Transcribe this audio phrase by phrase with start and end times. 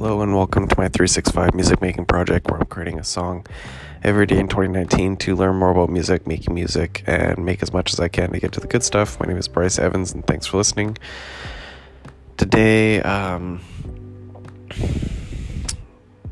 [0.00, 3.44] Hello and welcome to my 365 music making project where I'm creating a song
[4.04, 7.92] every day in 2019 to learn more about music, making music, and make as much
[7.92, 9.18] as I can to get to the good stuff.
[9.18, 10.96] My name is Bryce Evans and thanks for listening.
[12.36, 13.60] Today, um,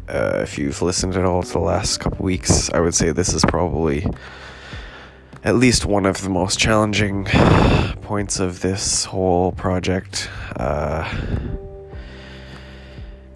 [0.08, 3.34] uh, if you've listened at all to the last couple weeks, I would say this
[3.34, 4.06] is probably
[5.42, 7.24] at least one of the most challenging
[8.02, 10.30] points of this whole project.
[10.54, 11.12] Uh,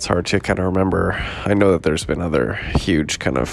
[0.00, 1.12] it's hard to kind of remember.
[1.44, 3.50] I know that there's been other huge kind of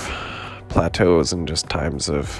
[0.70, 2.40] plateaus and just times of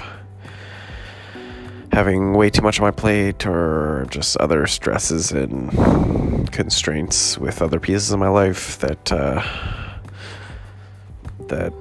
[1.92, 7.78] having way too much on my plate or just other stresses and constraints with other
[7.78, 9.42] pieces of my life that uh,
[11.48, 11.74] that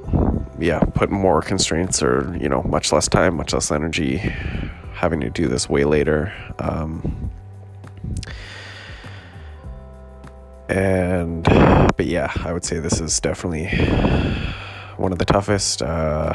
[0.60, 4.18] yeah put more constraints or you know much less time much less energy
[4.92, 7.32] having to do this way later um,
[10.68, 11.48] and
[11.98, 13.68] but yeah, I would say this is definitely
[14.98, 15.82] one of the toughest.
[15.82, 16.34] Uh,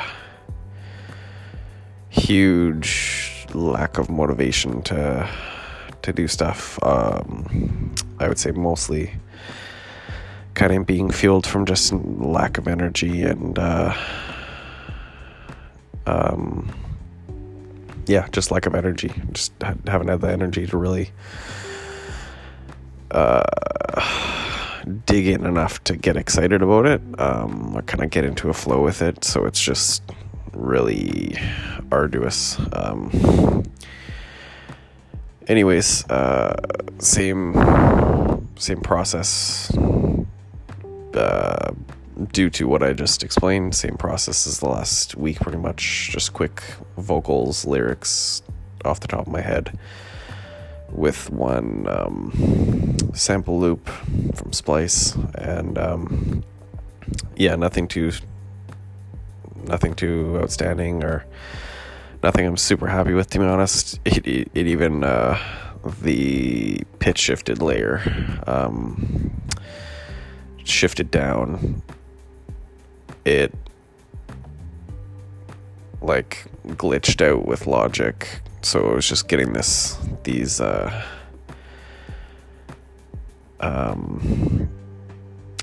[2.11, 5.29] huge lack of motivation to
[6.03, 6.83] to do stuff.
[6.83, 9.15] Um, I would say mostly
[10.55, 13.95] kind of being fueled from just lack of energy and uh,
[16.07, 16.71] um,
[18.07, 19.13] yeah, just lack of energy.
[19.33, 21.13] Just haven't had the energy to really
[23.13, 23.43] uh,
[25.13, 28.55] dig in enough to get excited about it um, or kind of get into a
[28.55, 29.23] flow with it.
[29.23, 30.03] So it's just
[30.55, 31.37] really
[31.91, 32.59] arduous.
[32.73, 33.63] Um,
[35.49, 36.57] anyways, uh,
[36.99, 37.53] same
[38.57, 39.71] same process.
[41.13, 41.75] Uh,
[42.33, 46.09] due to what I just explained, same process as the last week, pretty much.
[46.11, 46.63] Just quick
[46.97, 48.41] vocals, lyrics
[48.87, 49.79] off the top of my head
[50.93, 53.89] with one um, sample loop
[54.35, 56.45] from Splice, and um,
[57.37, 58.13] yeah, nothing too,
[59.65, 61.25] nothing too outstanding or
[62.23, 63.31] nothing I'm super happy with.
[63.31, 65.39] To be honest, it it, it even uh,
[66.03, 68.03] the pitch shifted layer
[68.47, 69.33] um,
[70.65, 71.83] shifted down.
[73.25, 73.55] It
[76.01, 81.05] like glitched out with Logic so I was just getting this these uh,
[83.61, 84.69] um,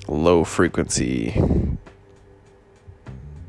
[0.08, 1.34] low frequency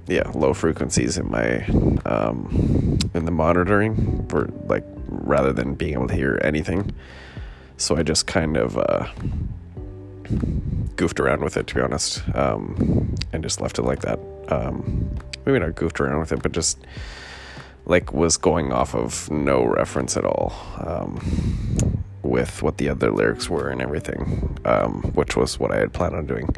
[0.07, 1.65] yeah low frequencies in my
[2.07, 6.93] um, in the monitoring for like rather than being able to hear anything.
[7.77, 9.09] So I just kind of uh,
[10.97, 14.19] goofed around with it to be honest um, and just left it like that.
[14.49, 15.17] Um,
[15.47, 16.79] maybe not goofed around with it but just
[17.87, 23.49] like was going off of no reference at all um, with what the other lyrics
[23.49, 26.55] were and everything, um, which was what I had planned on doing.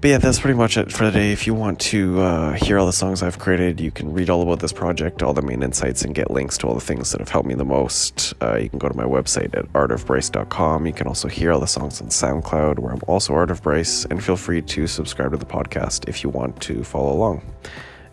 [0.00, 1.30] But yeah, that's pretty much it for today.
[1.30, 4.40] If you want to uh, hear all the songs I've created, you can read all
[4.40, 7.20] about this project, all the main insights, and get links to all the things that
[7.20, 8.32] have helped me the most.
[8.40, 10.86] Uh, you can go to my website at artofbryce.com.
[10.86, 14.06] You can also hear all the songs on SoundCloud, where I'm also Art of Bryce,
[14.06, 17.42] and feel free to subscribe to the podcast if you want to follow along.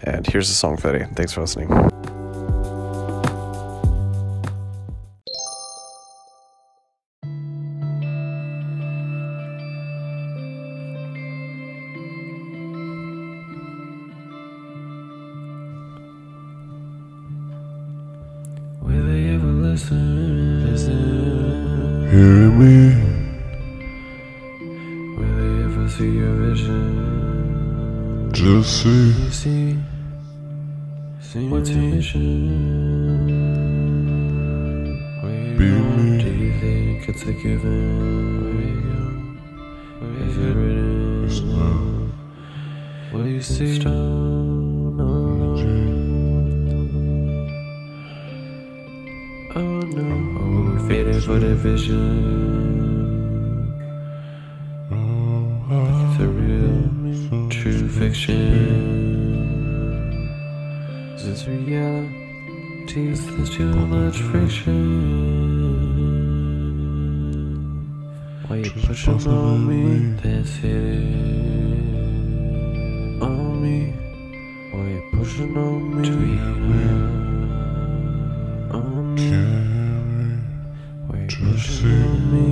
[0.04, 1.08] And here's the song for the day.
[1.16, 1.70] Thanks for listening.
[18.82, 20.72] Will they ever listen?
[20.72, 22.08] Listen.
[22.10, 22.96] Hear me,
[25.18, 26.94] Will they ever see your vision?
[28.34, 29.78] just see, See,
[31.36, 31.50] me.
[35.62, 38.58] Do you think it's a given?
[40.24, 40.56] Is it
[41.44, 42.12] not
[43.12, 43.80] Will you see
[49.56, 49.80] Oh
[50.72, 52.08] we faded for the vision.
[54.92, 59.17] Oh, It's a real, true fiction.
[61.38, 63.12] This reality?
[63.12, 64.74] Is this too much friction?
[68.48, 70.16] Why you pushing on me?
[70.24, 70.98] That's it.
[73.22, 73.94] On me.
[74.72, 76.10] Why you pushing on me?
[78.74, 79.30] On me.
[81.06, 82.48] Why you pushing on me?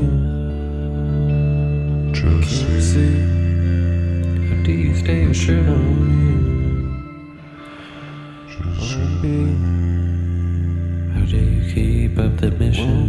[2.46, 3.18] see, see.
[4.48, 6.45] How do you stay shirt on me?
[12.46, 13.02] Keep up the mission?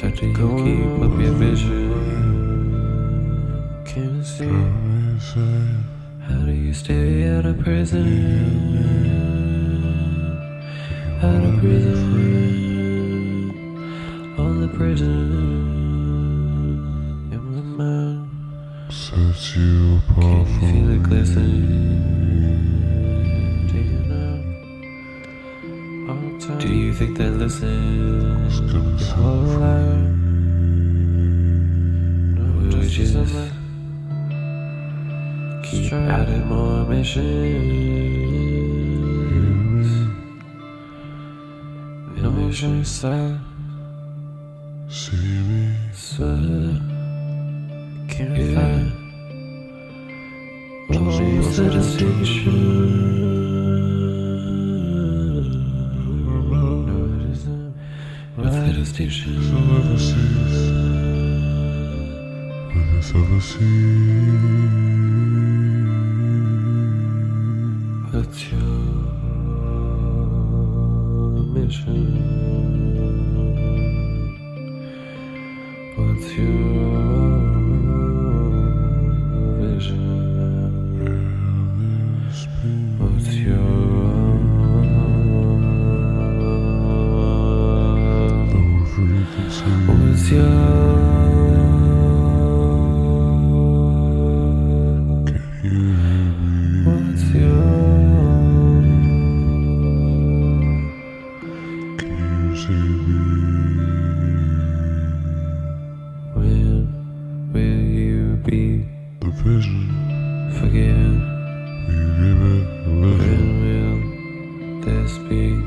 [0.00, 1.84] Got you keep up your vision?
[3.84, 4.48] Can you see?
[6.20, 8.06] How do you stay out of prison?
[11.22, 12.04] Out of prison.
[14.38, 15.30] On the prison.
[17.32, 18.28] In my mind.
[18.92, 22.13] Sets you Can apart you feel it glisten?
[26.94, 28.48] You think they listen?
[28.70, 30.14] gonna Your whole life.
[32.36, 33.14] No, we just
[35.64, 37.24] keep adding more missions.
[42.22, 43.40] No mission side,
[44.88, 46.80] See me, swear.
[48.08, 48.88] Can't find.
[50.90, 53.03] Always the distinction.
[58.84, 59.42] What's the distinction?
[59.44, 60.70] some overseas.
[62.74, 64.53] With this overseas.
[115.18, 115.62] Will this be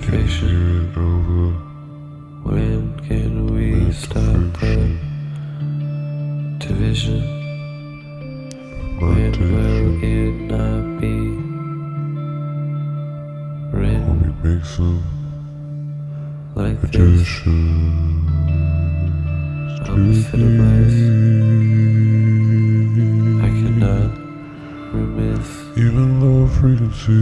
[0.00, 0.48] Can fiction?
[0.48, 1.52] hear it over.
[2.42, 4.98] When can we stop the
[6.58, 7.22] division?
[8.98, 11.16] When will it not be
[13.76, 15.02] written When we make some
[16.54, 16.94] like this?
[16.94, 18.26] additions.
[25.78, 27.12] Even low frequency.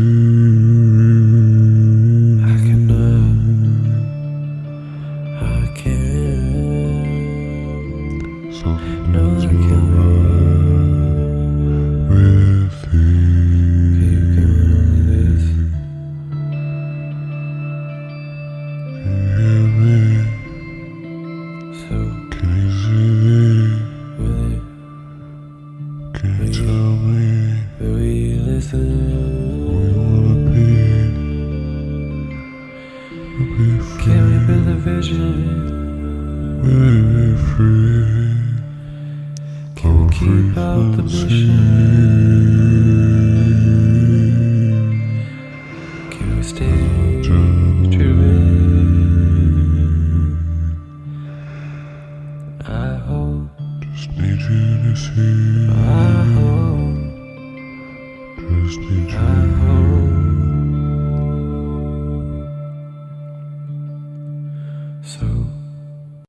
[40.19, 42.64] Keep out the mission?